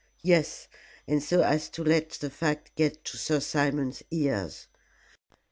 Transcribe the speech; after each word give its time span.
"Yes; 0.23 0.67
and 1.07 1.21
so 1.21 1.43
as 1.43 1.69
to 1.69 1.83
let 1.83 2.09
the 2.09 2.31
fact 2.31 2.75
get 2.75 3.05
to 3.05 3.17
Sir 3.17 3.39
Simon's 3.39 4.01
ears. 4.09 4.65